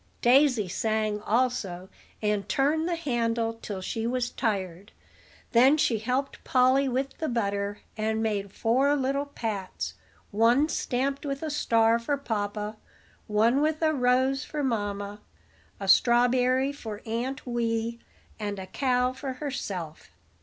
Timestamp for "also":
1.21-1.87